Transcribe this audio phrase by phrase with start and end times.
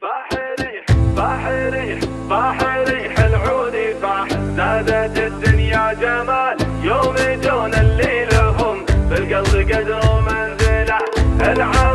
[0.00, 0.28] طاح
[0.60, 0.84] ريح
[1.16, 1.98] طاح ريح
[2.30, 10.98] طاح ريح العودي طاح زادت الدنيا جمال يوم جونا اللي لهم بالقلب قدر ومنزله
[11.40, 11.89] العالم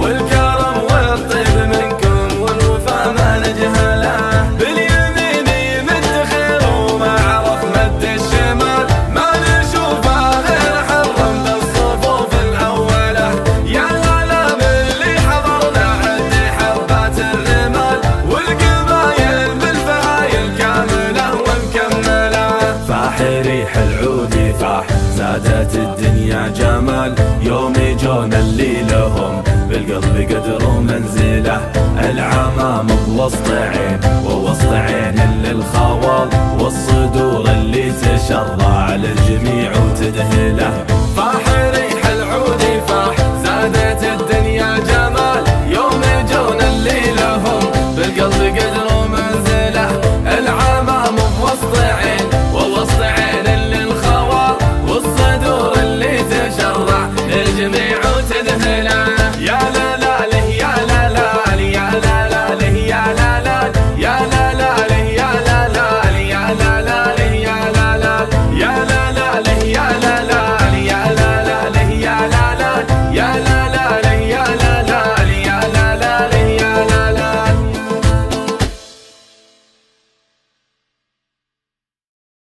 [0.00, 2.42] والكرم والطيب منكم
[3.12, 4.58] ما نجهله.
[6.30, 6.60] خير
[7.64, 8.86] مد الشمال.
[9.14, 13.28] ما نشوفه غير حرم بالصفوف الأولة
[13.66, 13.86] يا
[14.82, 15.86] اللي حضرنا
[17.18, 17.98] الرمال.
[18.30, 22.48] والقبايل بالفعايل كاملة ومكملة.
[22.88, 24.84] فاح ريح العود فاح
[25.16, 27.14] زادت الدنيا جمال.
[27.42, 27.87] يومي
[28.98, 31.60] لهم بالقلب قدر ومنزله
[32.10, 36.28] العمام بوسط عين ووسط عين للخوال
[36.60, 40.84] والصدور اللي تشرع للجميع وتدهله.